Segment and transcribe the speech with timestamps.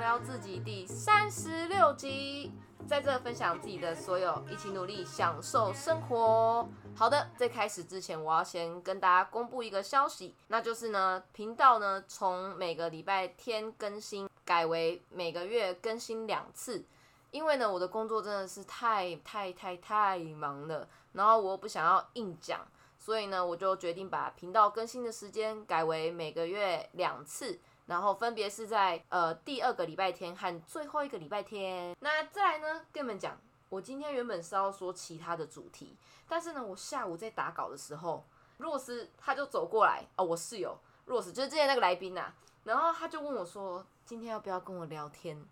[0.00, 2.50] 聊自己第三十六集，
[2.88, 6.66] 在这分享自己的所有，一起努力享受生活。
[6.96, 16.82] 好的，在开始之前，我要先跟大家公布一个消息，那就是呢，频道呢从每个礼拜天更新改为每个月更新两次，
[17.30, 22.66] 因为呢我的工作真的是太太太太忙了，然后我不想要硬讲。
[22.98, 27.58] 所以呢，我就决定把频道更新的时间改为每个月两次，
[27.90, 31.92] 然后分别是在呃第二个礼拜天和最后一个礼拜天。
[31.98, 33.36] 那再来呢，跟你们讲，
[33.68, 35.96] 我今天原本是要说其他的主题，
[36.28, 38.24] 但是呢，我下午在打稿的时候，
[38.58, 42.32] 若斯他就走过来，哦，我室友若斯就是之前那个来宾呐，
[42.62, 45.44] 然后他就问我说，今天要不要跟我聊天？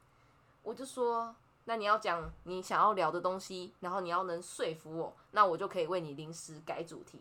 [0.63, 7.21] 我就说，那你要讲你想要聊的东西，然后你要能说服我，那我就可以为你临时改主题。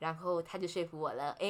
[0.00, 1.48] 然后他就说服我了，哎，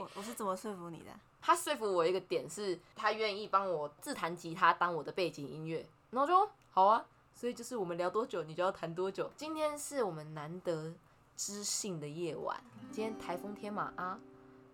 [0.00, 1.10] 我我是怎么说服你的？
[1.48, 7.02] 他说服我一个点是，他愿意帮我自弹吉他当我的背景音乐，然后就好啊。
[7.32, 9.30] 所以就是我们聊多久，你就要弹多久。
[9.34, 10.92] 今天是我们难得
[11.38, 12.54] 知性的夜晚，
[12.92, 14.18] 今天台风天嘛啊，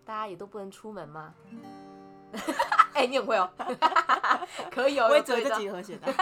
[0.03, 1.33] 大家也都不能出门嘛。
[2.91, 3.49] 哎，你很会哦，
[4.69, 6.11] 可以哦，我只会这几和弦的。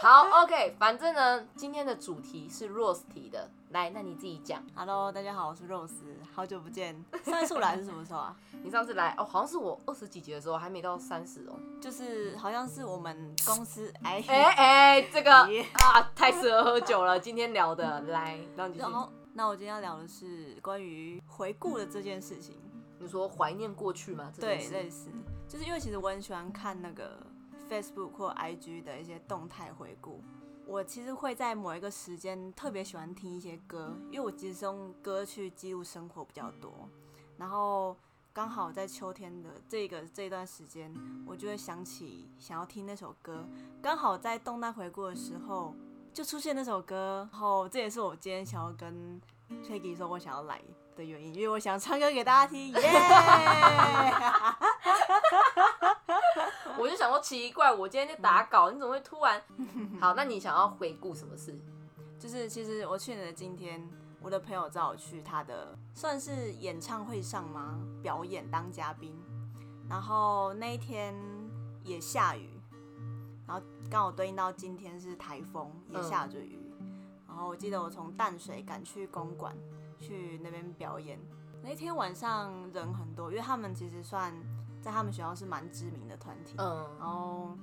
[0.00, 4.60] 好，OK，反正呢，今天的主题是 Rose 提的，来，那你自己讲。
[4.74, 6.02] Hello，大家好，我是 Rose，
[6.34, 7.04] 好久不见。
[7.22, 8.36] 上次来是什么时候啊？
[8.64, 11.56] 你上次来哦，好像是我二十几集的时候，还没到三十哦。
[11.80, 15.32] 就是好像是我们公司，哎 哎哎，这个
[15.86, 17.20] 啊，太适合喝酒了。
[17.20, 22.56] 今天聊的，来，然后那我今天要聊的是关于回顾的这件事情。
[22.98, 24.32] 你说怀念过去吗？
[24.40, 25.10] 对，类似，
[25.46, 27.18] 就是因为其实我很喜欢看那个。
[27.70, 30.20] Facebook 或 IG 的一些动态回顾，
[30.70, 36.88] 我其实会在某一个时间特别喜欢听一些歌，因为我其实用歌去记录生活比较多。
[37.36, 37.96] 然后
[38.32, 40.94] 刚好在秋天的这个这段时间，
[41.26, 43.44] 我就会想起想要听那首歌。
[43.82, 45.74] 刚好在动态回顾的时候，
[46.14, 47.28] 就出现那首歌。
[47.32, 49.20] 然后这也是我今天想要跟
[49.64, 50.62] Peggy 说我想要来
[50.94, 52.68] 的原因，因为我想唱歌给大家听。
[52.68, 52.80] 耶！
[56.80, 59.42] 我就想说奇怪，我今天在打稿，你怎么会突然？
[60.00, 61.54] 好，那你想要回顾什么事？
[62.18, 63.86] 就是其实我去年的今天，
[64.22, 67.78] 我的朋友找我去他的算是演唱会上吗？
[68.02, 69.14] 表演当嘉宾，
[69.90, 71.14] 然后那一天
[71.84, 72.48] 也下雨，
[73.46, 76.58] 然后刚好对应到今天是台风，也下着雨。
[77.28, 79.54] 然后我记得我从淡水赶去公馆
[79.98, 81.18] 去那边表演，
[81.62, 84.34] 那天晚上人很多，因为他们其实算。
[84.80, 87.56] 在他们学校是蛮知名的团体，嗯，然后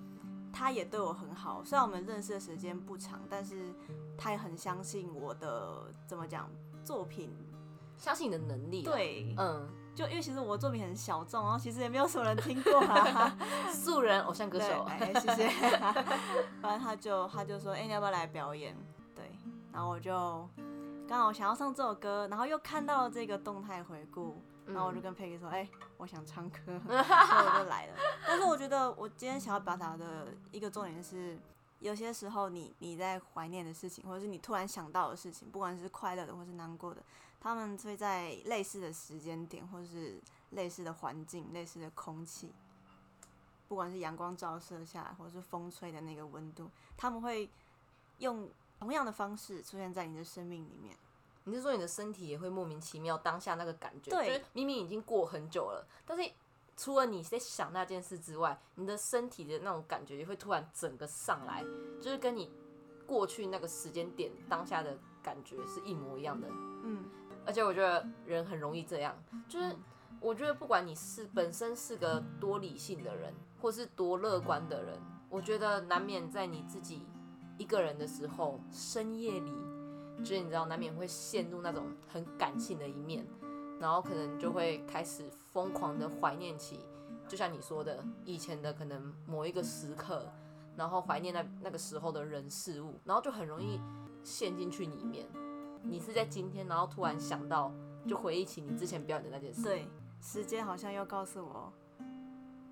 [0.54, 3.74] 他也对我很好，虽然我们认识的时间不长，但是
[4.18, 6.50] 他也很相信我的怎么讲
[6.84, 7.36] 作品，
[7.98, 13.38] 相信你的能力，对，嗯，就因为其实我的作品很小众，然后其实也没有什么人听过啊，
[13.74, 15.50] 素人偶像歌手，哎，谢谢，
[16.62, 18.76] 反正他就他就说，哎，你要不要来表演？
[19.16, 19.38] 对，
[19.72, 20.48] 然后我就
[21.08, 24.42] 刚好想要唱这首歌，然后又看到了这个动态回顾。
[24.68, 25.68] 然后我就跟佩 y 说：“哎，
[25.98, 27.96] 我想唱歌， 所以我就来了。
[28.28, 31.40] 但是我觉得我今天想要表达的一个重点是，
[31.80, 37.02] 有些时候你你在怀念的事情，或者是你突然想到的事情，不管是快乐的或是难过的，
[37.40, 42.54] 他们会在类似的时间点，或是类似的环境、类似的空气，
[43.70, 47.50] 不管是阳光照射下来，或者是风吹的那个温度，他们会
[48.18, 48.50] 用
[48.80, 50.98] 同样的方式出现在你的生命里面。”
[51.48, 56.30] 你是说你的身体也会莫名其妙当下那个感觉，就是明明已经过很久了，但是
[56.76, 61.64] 除了你在想那件事之外，你的身体的那种感觉也会突然整个上来，
[62.02, 62.52] 就是跟你
[63.06, 66.50] 过去那个时间点当下的感觉是一模一样的。
[66.84, 67.06] 嗯，
[67.46, 69.74] 而且我觉得人很容易这样，就是
[70.20, 77.08] 我觉得不管你是本身是个多理性的人，或是多乐观的人，我觉得难免在你自己
[77.58, 79.67] 一个人的时候，深夜里。
[80.20, 83.26] 就是你知道，难免会陷入那种很感性的一面，
[83.80, 86.80] 然后可能就会开始疯狂的怀念起，
[87.28, 90.32] 就像你说的，以前的可能某一个时刻，
[90.76, 93.80] 然后怀念那那个时候的人事物，然后就很容易
[94.24, 95.28] 陷进去里面。
[95.84, 97.72] 你是在今天，然后突然想到，
[98.08, 99.62] 就回忆起你之前表演的那件事。
[99.62, 99.88] 对，
[100.20, 101.72] 时间好像又告诉我，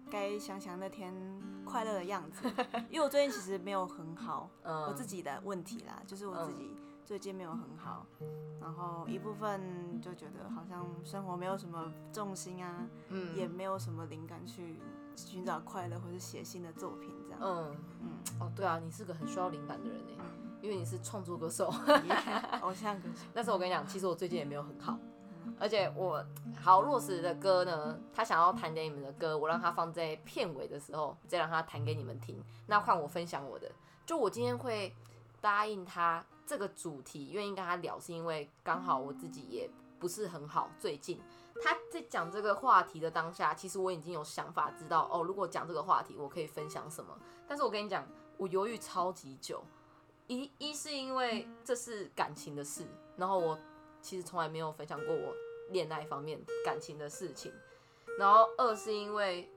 [0.09, 1.13] 该想想那天
[1.63, 2.51] 快乐的样子。
[2.89, 6.71] 因为我最近其实没有很好，我自己的问题啦，就是我自己。
[7.05, 8.05] 最近没有很好，
[8.59, 14.79] 然后一部分就觉得好像生活没有什么重心啊，嗯，也没有什么灵感去
[15.15, 17.39] 寻找快乐或者写新的作品这样。
[17.43, 18.09] 嗯嗯，
[18.39, 20.25] 哦对啊，你是个很需要灵感的人哎，
[20.61, 21.71] 因为你是创作歌手，
[22.61, 23.21] 偶像歌手。
[23.35, 24.97] 但是我跟你讲，其实我最近也没有很好，
[25.59, 26.25] 而且我
[26.59, 32.43] 好落实的歌呢，他想要弹给你们的歌，我让他放在片尾的时候再让他弹给你们听。
[32.65, 33.71] 那换我分享我的，
[34.07, 34.91] 就我今天会
[35.39, 39.69] 答应他这个主题，愿意跟他聊，是因为刚好我自己也
[39.99, 40.69] 不是很好。
[40.79, 41.19] 最近
[41.63, 47.17] 他在讲这个话题的当下，其实我已经有想法，知道哦，如果讲这个话题，我可以分享什么。
[47.47, 48.07] 但是我跟你讲，
[48.37, 49.63] 我犹豫超级久。
[50.27, 52.83] 一一是因为这是感情的事，
[53.15, 53.57] 然后我
[54.01, 55.35] 其实从来没有分享过我
[55.69, 57.53] 恋爱方面感情的事情，
[58.17, 59.47] 然后二是因为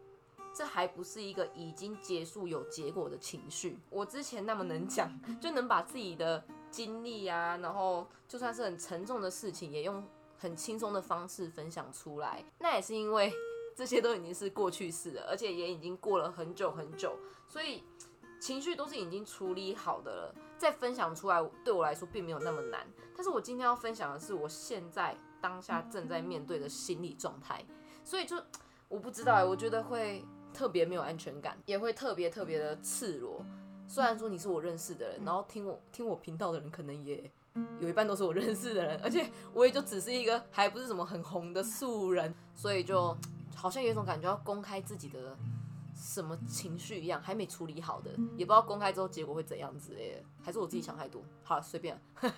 [0.58, 3.78] 这还不是一个已经结束有结果的情绪。
[3.90, 5.08] 我之前那么能讲，
[5.40, 10.04] 就能把自己的经历啊，然后就算是很沉重的事情，也用
[10.36, 12.44] 很轻松的方式分享出来。
[12.58, 13.32] 那也是因为
[13.76, 17.16] 这些都已经是过去式了，而且也已经过了很久很久，
[17.46, 17.84] 所以
[18.40, 20.34] 情绪都是已经处理好的了。
[20.58, 22.84] 再分享出来对我来说并没有那么难，
[23.14, 27.64] 但是我今天要分享的是我现在当下正在面对的心理状态，
[28.04, 28.36] 所以就
[28.88, 30.24] 我不知道，我觉得会
[30.58, 33.44] 特别没有安全感，也会特别特别的赤裸。
[33.86, 37.30] 虽然说你是我认识的人，然后听我听我频道的人可能也
[37.78, 43.16] 有一半都是我认识的人， 而且我也就只是一个还不是什么很红的素人，所以就
[43.54, 45.36] 好像有一种感觉要公开自己的。
[45.98, 51.20] 什么情绪一样还没处理好的，也不知道公开之后结果会怎样之类的，还是我自己想太多。
[51.42, 52.00] 好了，随便。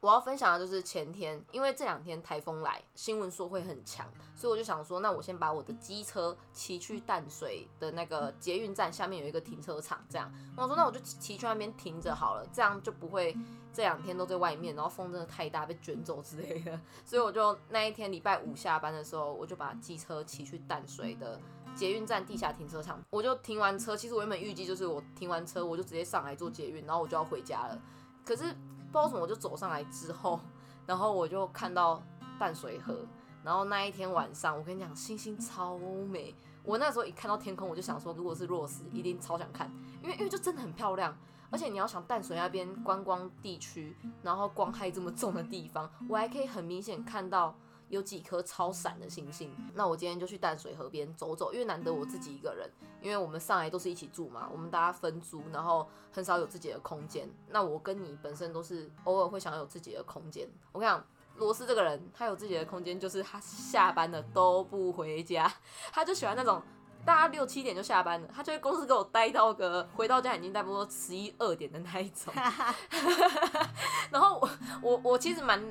[0.00, 10.30] 我要分享的就是前天，因为这两天台风来，新闻说会很强，所以我就想说，那我先把我的机车骑去淡水的那个捷运站下面有一个停车场，这样。
[10.54, 13.34] 我说那我就骑去那边停着好了，这样就不会
[13.72, 16.78] 这两天都在外面，然后风真的太大被卷走之类的。
[17.04, 21.40] 所以我就那一天礼拜五下班的时候，我就把机车骑去淡水的。
[21.76, 23.94] 捷运站地下停车场，我就停完车。
[23.94, 27.78] 其实我原本预计就是我停完车，我就直接上来坐捷运，然后我就要回家了。
[28.24, 30.40] 可是不知道为什么，我就走上来之后，
[30.86, 32.02] 然后我就看到
[32.38, 32.96] 淡水河。
[33.44, 35.78] 然后那一天晚上，我跟你讲，星星超
[36.10, 36.34] 美。
[36.64, 39.70] 我那时候一看到天空，我就想说，如果是若斯，一定超想看，
[40.02, 41.16] 因为因为就真的很漂亮。
[41.48, 47.56] 而且你要想淡水那边观光地区，然后光害这么重的地方，我还可以很明显看到。
[47.88, 52.68] 有几颗超闪的星星，那我今天就去淡水河边走走，因为难得我自己一个人，
[53.00, 57.28] 因为我们上来都是一起住嘛，我们大家分租，然后很少有自己的空间。
[57.48, 60.48] 那我跟你本身都是偶尔会想要有自己的空间。
[60.72, 61.06] 我跟你讲，
[61.36, 65.52] 罗斯这个人，他有自己的空间，就是他下班了都不回家，
[65.92, 66.60] 他就喜欢那种
[67.04, 72.34] 大家六七点就下班了，他就在公司给我待到个回到家已经差不多十一二点的那一种。
[74.10, 74.50] 然后我
[74.82, 75.62] 我我其实蛮。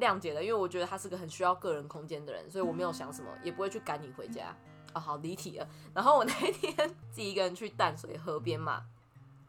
[0.00, 4.56] 谅解的，因为我觉得他是个很需要个人空间的人，所以我没有想什么，也不会去赶你回家。
[4.92, 5.68] 啊，好离题了。
[5.94, 6.74] 然后我那一天
[7.12, 8.82] 自己一个人去淡水河边嘛，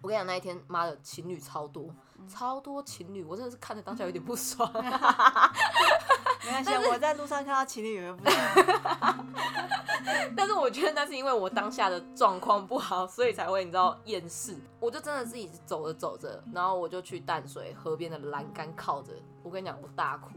[0.01, 1.91] 我跟你讲，那一天妈的情侣超多，
[2.27, 4.71] 超多情侣，我真的是看着当下有点不爽。
[6.43, 9.25] 没关系，我在路上看到情侣也不爽。
[10.35, 14.55] 但是我觉得那是因为我当下的状况不好，所以才会你知道厌世。
[14.79, 19.13] 我就真的自己走着走着，然后我就去淡水河边的栏杆靠着。
[19.43, 20.31] 我跟你讲，我大哭，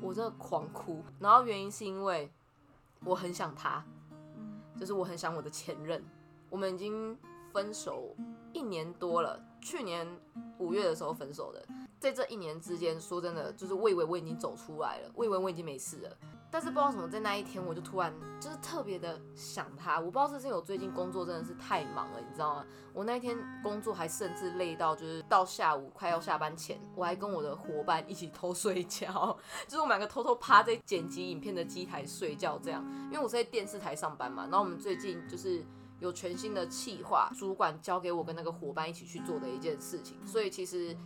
[0.00, 1.02] 我真的狂哭。
[1.20, 2.30] 然后原因是因为
[3.04, 3.84] 我很想他，
[4.78, 6.04] 就是我很想我的前任。
[6.50, 7.16] 我们已经
[7.52, 8.14] 分手
[8.52, 10.06] 一年多了，去年
[10.58, 11.64] 五月的时候分手的。
[11.98, 16.16] 在这一年之间，说真的，就是我以为我已经走出来了，我以为我已经没事了。
[16.50, 19.98] 但是不知道什么，在那一天我就突然就是特别的想他。
[19.98, 22.66] 我不知道是因为我最近工作真的是太忙了，你知道吗？
[22.92, 32.84] 我那一天工作还甚至累到，就是到下午快要下班前，我还跟我的伙伴一起偷睡觉， 就是我们两个偷偷趴在剪辑影片的机台睡觉这样。
[33.06, 35.64] 因为我是在电视台上班嘛，然后我们最近就是
[35.98, 40.96] 有全新的企划，主管交给我跟那个伙伴一起去做的一件事情，所以其实。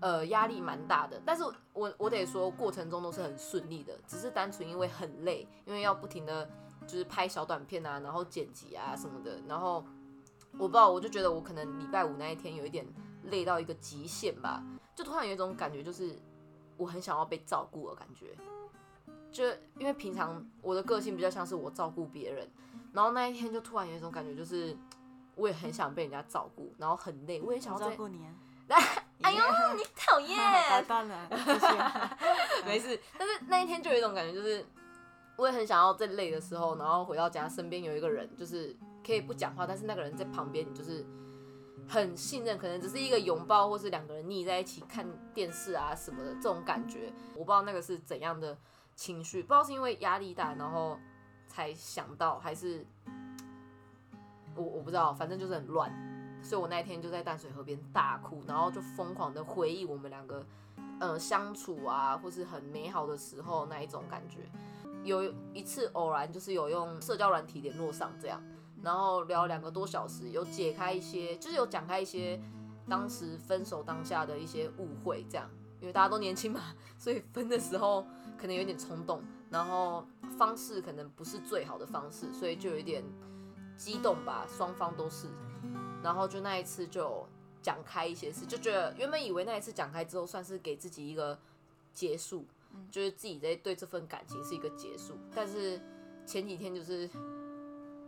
[0.00, 1.42] 呃，压力蛮大的，但是
[1.74, 6.48] 我我得说，过程中都是很顺利的，只是单纯因为很累，因为要不停的
[6.86, 9.84] 就是拍小短片啊，然后剪辑啊什么的，然后
[10.54, 12.86] 我不知道，我就觉得我可能礼拜五那一天有一点
[13.24, 14.64] 累到一个极限吧，
[14.94, 16.18] 就突然有一种感觉，就是
[16.78, 18.34] 我很想要被照顾的感觉，
[19.30, 19.44] 就
[19.78, 22.48] 因为平常我的个性比较像是我照顾别人，
[22.94, 24.74] 然后那一天就突然有一种感觉，就是
[25.34, 28.24] 我也很想被人家照顾，然后很累，我也想要照顾你。
[28.68, 28.99] 哎呦，你
[30.20, 30.38] 讨厌！
[30.68, 31.28] 打断了，
[32.64, 32.98] 没事。
[33.18, 34.64] 但是那一天就有一种感觉，就是
[35.36, 41.04] 我也很想要在累的时候，然后回到家，身边有一个人，就是可以不讲话，但是那个人在旁边，你就是
[41.88, 47.12] 很信任，可能只是一个拥抱，或是两个人腻在一起看电视啊什么的这种感觉。
[47.34, 48.56] 我不知道那个是怎样的
[48.94, 50.98] 情绪，不知道是因为压力大，然后
[51.48, 52.86] 才想到，还是
[54.54, 55.90] 我我不知道，反正就是很乱。
[56.42, 60.44] 所以我那天就在淡水河边大哭，然后就疯狂的回忆我们两个，
[60.98, 64.40] 呃，相处啊，或是很美好的时候那一种感觉。
[65.02, 68.42] 有一次偶然就是有用社交软体联络上这样，
[68.82, 72.38] 然后聊两个多小时，有解开一些，就是有讲开一些
[72.88, 75.48] 当时分手当下的一些误会这样，
[75.80, 76.60] 因为大家都年轻嘛，
[76.98, 78.04] 所以分的时候
[78.38, 80.06] 可能有点冲动，然后
[80.36, 83.02] 方式可能不是最好的方式，所以就有点
[83.78, 85.28] 激动吧，双方都是，
[86.02, 87.26] 然后就那一次就
[87.62, 91.38] 讲开一些事，就觉得原本以为那一次讲开之后算是给自己一个
[91.92, 92.44] 结束。
[92.88, 95.80] 就是自己在对这份感情是一个结束，但是
[96.24, 97.10] 前几天就是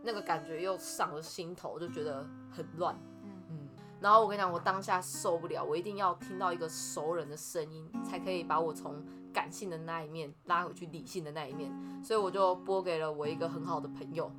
[0.01, 2.95] 那个感觉又上了心头，就觉得很乱。
[3.23, 3.69] 嗯嗯。
[3.99, 11.69] 然后我跟你讲，我当下受不了，我一定要听到一个熟人的声音，才可以把我从感性的那一面拉回去理性的那一面。
[12.01, 14.31] 所以我就拨给了我一个很好的朋友，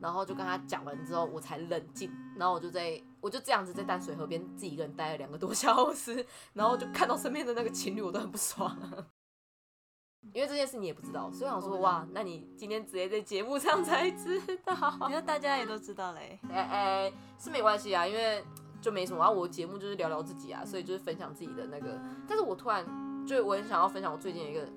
[0.00, 2.10] 然后就跟他讲完之后，我才冷静。
[2.38, 8.76] 然后我就在我就这样子在淡水河边自己一个人待了两个多 小时，然后就看到身边的那个情侣，我都很不爽。
[10.34, 14.74] 因为这件事你也不知道，所以我说哇，那你今天直接在节目上才知道，
[15.06, 16.38] 你说大家也都知道嘞。
[16.50, 18.44] 哎哎，是没关系啊，因为
[18.80, 19.30] 就没什么啊。
[19.30, 21.98] 我节目就是聊聊自己啊，所以就是分享自己的那个。
[22.26, 22.84] 但是我突然
[23.26, 24.68] 就我很想要分享我最近一个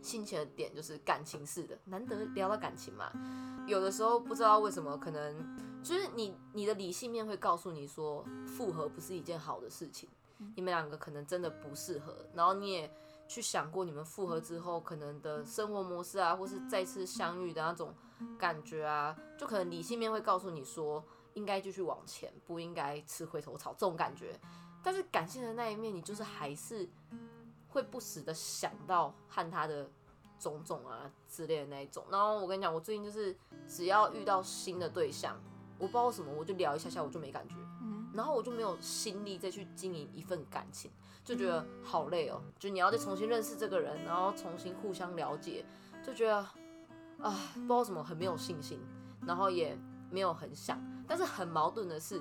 [0.00, 3.10] 心情的点，就是感情式的，难得聊到感情嘛。
[3.66, 5.36] 有的时候不知道为什么，可能
[5.82, 10.08] 就是你你的理性面会告诉你说，复合不是一件好的事情，
[10.56, 12.90] 你们两个可能真的不适合，然后你也。
[13.30, 17.94] 去想过你们复合之后可能的生活模式啊，或是再次相遇的那种
[18.38, 21.04] 感觉啊，就可能理性面会告诉你说
[21.34, 24.40] 应该继续往前，不应该吃回头草这种感觉。
[24.82, 26.88] 但是感性的那一面，你就是还是
[27.68, 29.90] 会不时的想到和他的
[30.38, 32.02] 种种啊之类的那一种。
[32.10, 33.36] 然后我跟你讲，我最近就是
[33.68, 35.38] 只要遇到新的对象，
[35.78, 37.54] 我不知道为什么我就聊一下下我就没感觉，
[38.12, 40.90] 然后我就没有心力再去经营一份感情。
[41.24, 45.62] 就觉得好累哦，就你要再重新认识这个人，然后重新互相了解，
[46.02, 46.36] 就觉得
[47.20, 48.80] 啊，不知道什么很没有信心，
[49.26, 49.78] 然后也
[50.10, 52.18] 没有很想，但是很矛盾的是，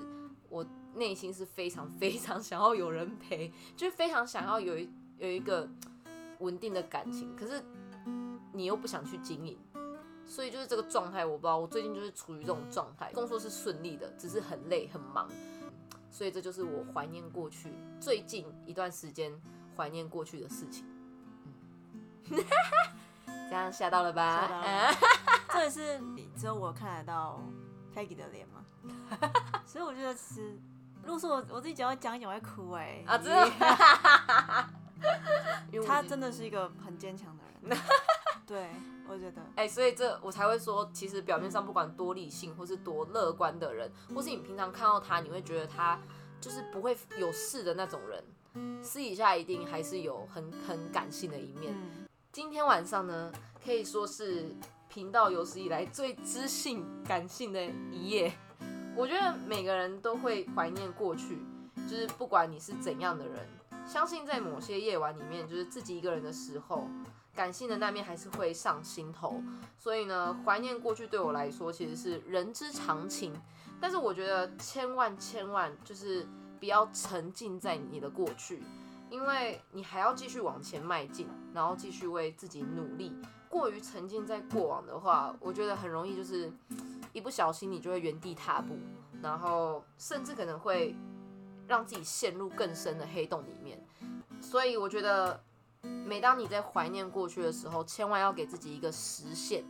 [0.49, 5.65] 我内心是非常非常想要有人陪，就是非常想要有一有一个
[6.39, 7.63] 稳定的感情，可是
[8.51, 9.57] 你又不想去经营，
[10.27, 15.27] 所以就是这个状态，我不知道，我最近就是处于这种状态，工作是顺利的，只是很累很忙。
[16.12, 19.31] 所以这就是我怀念过去最近一段时间
[19.75, 20.86] 怀念过去的事情。
[23.50, 24.93] 这样吓到了吧？
[25.53, 26.00] 这也是
[26.36, 27.39] 只有我看得到
[27.96, 28.65] Peggy 的脸吗？
[29.65, 30.60] 所以我觉得是，
[31.03, 33.03] 如果说我我自己讲讲一讲会哭哎。
[33.05, 33.50] 啊，真的。
[35.86, 37.77] 他真的是一个很坚强的人。
[38.47, 38.67] 对。
[39.09, 45.97] 我觉得，哎，所以这我才会说，其实表面上不管多理性或是多乐观的人，或是你平常看到他，你会觉得他
[46.41, 51.73] 就是不会有事的那种人，私底下一定还是有很很感性的一面。
[52.33, 53.31] 今天晚上呢，
[53.63, 54.53] 可以说是
[54.89, 58.33] 频道有史以来最知性感性的一夜。
[58.93, 61.39] 我觉得每个人都会怀念过去，
[61.89, 63.47] 就是不管你是怎样的人，
[63.88, 66.88] 相信在某些夜晚里面，就是自己一个人的时候。
[67.34, 69.39] 感性的那面还是会上心头，
[69.77, 73.32] 所以呢，怀念过去对我来说其实是人之常情。
[73.79, 76.27] 但是我觉得千万千万就是
[76.60, 78.63] 不要沉浸在你的过去，
[79.12, 83.15] 因为你还要继续往前迈进，然后继续为自己努力。
[83.48, 86.51] 过于沉浸在过往的话，我觉得很容易就是
[87.13, 88.79] 一不小心你就会原地踏步，
[89.22, 90.96] 然后甚至可能会
[91.67, 93.83] 让自己陷入更深的黑洞里面。
[94.41, 95.41] 所以我觉得。
[96.05, 99.63] 每当你在怀念过去的时候，千万要给自己一个时限，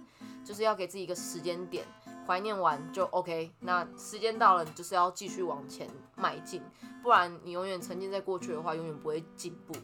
[0.44, 1.86] 就是要给自己一个时间点，
[2.26, 3.52] 怀念完就 OK。
[3.60, 6.64] 那时间到了，你就是要继续往前迈进，
[7.04, 9.76] 不然你永远沉浸在过去的话，永远不会进步。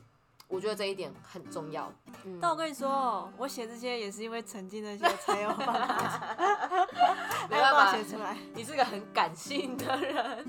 [0.48, 1.92] 我觉得这一点很重要。
[2.40, 6.38] 但我跟你说，我写这些也是因为沉浸那些才有办法，
[7.50, 8.38] 没办法写出来。
[8.54, 10.46] 你是个很感性的人，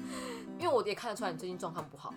[0.64, 2.14] 因为我也看得出来你最近状况不好。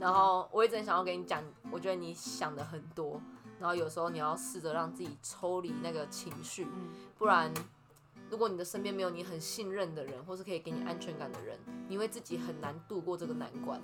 [0.00, 3.20] 然后我一直想要跟你讲，我觉得你想的很多，
[3.60, 6.66] 然后有时候你要试着让自己抽离那个情绪，
[7.18, 7.52] 不然
[8.30, 13.78] 如果你的身边没有你很信任的人，或是可以给你安全感的人，你会自己很难度过这个难关。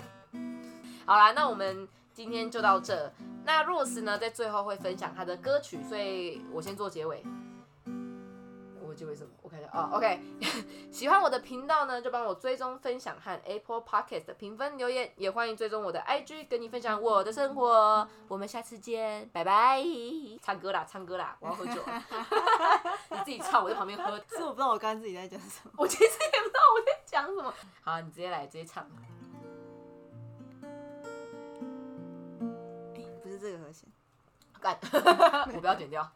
[1.05, 3.13] 好啦，那我们今天就到这。
[3.45, 7.23] 那 Rose 呢，在最后会分享他的歌曲，所以我先做结尾。
[8.95, 9.31] 结尾什么？
[9.43, 10.21] 我看一下啊，OK，
[10.93, 18.07] 喜欢我的频道呢，就帮我追踪、分享和 Apple Podcast 的评分留言，也欢迎追踪我的 IG，跟你分享我的生活。
[18.29, 19.83] 我们下次见，拜拜。
[20.43, 21.83] 唱歌啦，唱歌啦，我要喝酒。
[23.11, 24.17] 你自己唱，我在旁边喝。
[24.29, 27.55] 是我不知道我刚刚自己在讲什么，我其实也不知道我在讲什么。
[27.83, 28.87] 好，你直接来，直接唱。
[33.23, 33.89] 不是这个和弦，
[34.61, 34.77] 干，
[35.55, 36.07] 我不要剪掉。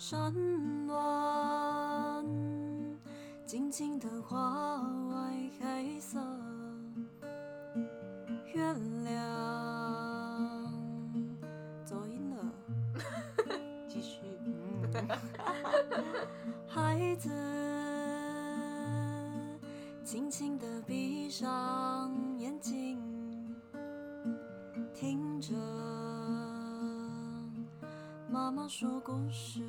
[0.00, 0.32] 山
[0.86, 2.24] 峦，
[3.44, 4.80] 静静的花
[5.10, 5.30] 外
[5.60, 6.18] 黑色，
[8.54, 8.72] 月
[9.04, 9.22] 亮，
[11.84, 12.50] 走音了，
[13.86, 14.22] 继续，
[16.66, 17.28] 孩子，
[20.02, 21.69] 轻轻的闭上
[28.32, 29.60] 妈妈说故事。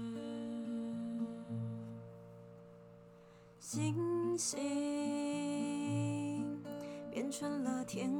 [3.59, 4.59] 星星
[7.09, 8.11] 变成了天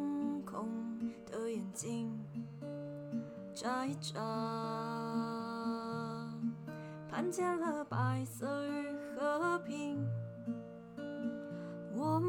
[0.44, 0.68] 空
[1.30, 2.12] 的眼睛，
[3.54, 4.20] 眨一眨，
[7.08, 8.88] 看见了白色与
[9.20, 10.04] 和平。
[11.94, 12.20] 我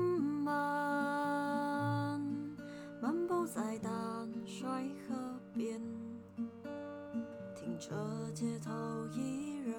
[7.85, 7.91] 这
[8.31, 8.71] 街头
[9.09, 9.75] 艺人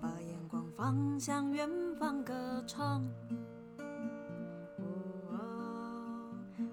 [0.00, 3.04] 把眼光放向远方歌唱。
[5.26, 5.34] 哦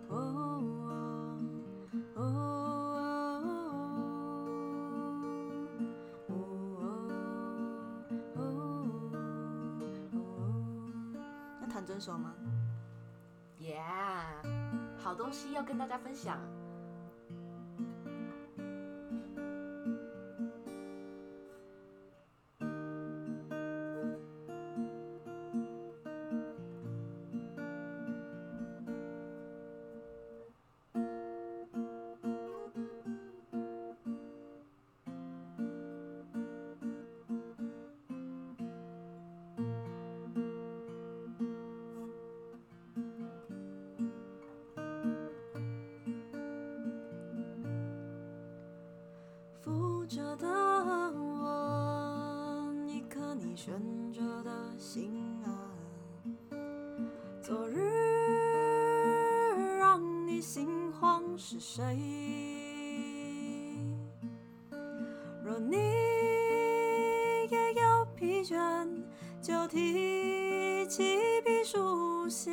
[0.10, 1.42] 哦
[2.14, 2.22] 哦
[11.60, 12.36] 要弹这首吗
[13.60, 14.46] ？Yeah，
[15.00, 16.38] 好东西要跟大家分享。
[53.70, 55.14] 悬着的心
[55.46, 55.70] 啊。
[57.40, 57.78] 昨日
[59.78, 61.84] 让你心慌是谁？
[65.44, 65.76] 若你
[67.52, 68.88] 也有疲倦，
[69.40, 72.52] 就提起笔书写，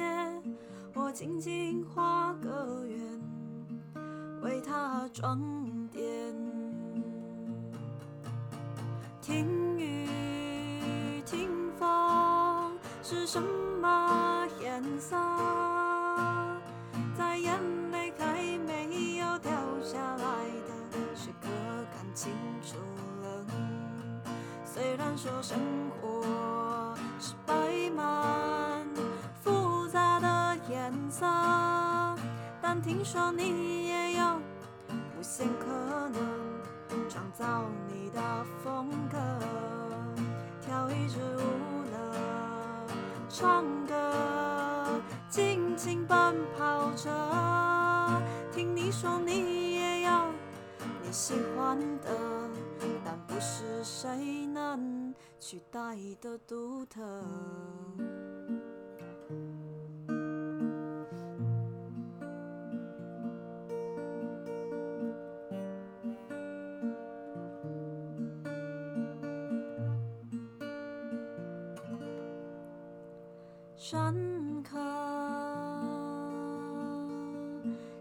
[0.92, 3.00] 我静静画个圆，
[4.42, 5.40] 为它装
[5.88, 6.04] 点。
[9.22, 9.65] 听
[13.26, 15.16] 什么颜色？
[17.18, 17.58] 在眼
[17.90, 19.50] 泪还没有掉
[19.82, 20.24] 下来
[20.62, 20.72] 的
[21.16, 21.48] 时刻，
[21.92, 22.76] 看清楚
[23.24, 23.44] 了。
[24.64, 25.58] 虽然说生
[26.00, 28.86] 活是摆满
[29.42, 31.26] 复杂的颜色，
[32.62, 34.40] 但听说你也有
[35.18, 35.66] 无限可
[36.10, 36.46] 能。
[37.08, 38.20] 创造你的
[38.62, 39.18] 风格，
[40.60, 41.75] 跳一支舞，
[43.38, 47.10] 唱歌，尽情奔跑着，
[48.50, 50.32] 听你说你也要
[51.02, 52.08] 你喜欢的，
[53.04, 57.02] 但不是谁能取代的独特。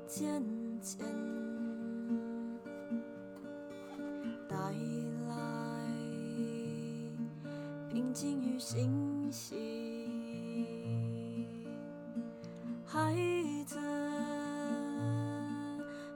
[0.08, 0.42] 渐
[0.82, 1.06] 渐
[4.48, 4.56] 带
[5.28, 5.34] 来
[7.90, 10.08] 平静与欣喜，
[12.86, 13.16] 孩
[13.66, 13.80] 子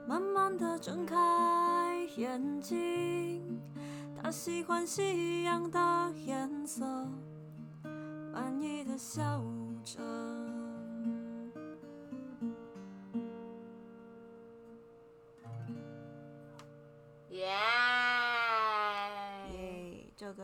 [0.06, 3.60] 慢慢的睁开眼睛，
[4.16, 6.86] 他喜欢夕阳的颜色。
[8.32, 9.42] 满意的笑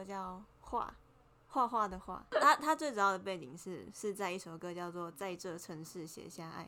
[0.07, 0.87] 叫《画》，
[1.49, 2.25] 画画的画。
[2.31, 6.65] 它它最主要的背景是是在一首歌叫做《在这城市写下爱》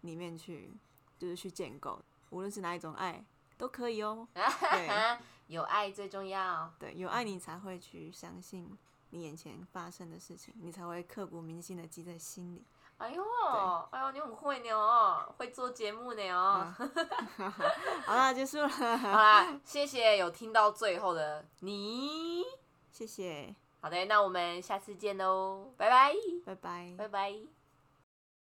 [0.00, 0.72] 里面去，
[1.18, 3.24] 就是去建构，无论是哪一种爱
[3.56, 4.26] 都可以哦。
[4.34, 6.72] 对 有爱最重要。
[6.78, 8.76] 对，有爱你才会去相信
[9.10, 12.64] 你眼前发生的事情，你才会刻骨铭心的记在心里。
[12.98, 13.24] 哎呦，
[13.92, 16.74] 哎呦，你很会呢哦，会做节目呢哦。
[18.04, 22.44] 好啦，结束了，好啦，谢谢有听到最后的你。
[22.90, 26.12] 谢谢，好的，那我们下次见喽，拜拜，
[26.44, 26.94] 拜拜。
[26.96, 27.57] 拜拜。